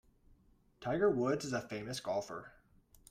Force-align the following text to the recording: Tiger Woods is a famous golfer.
Tiger 0.79 1.11
Woods 1.11 1.45
is 1.45 1.53
a 1.53 1.61
famous 1.61 1.99
golfer. 1.99 2.53